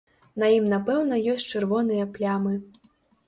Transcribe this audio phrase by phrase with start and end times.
[0.43, 2.57] На ім напэўна ёсць чырвоныя плямы.